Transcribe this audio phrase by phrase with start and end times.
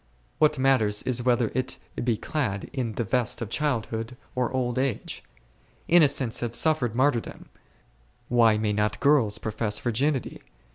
[0.39, 5.23] what matters it whether it be clad in the vest of childhood or old age?
[5.87, 7.49] Innocents have suffered martyrdom,
[8.27, 10.41] why may not girls profess virginity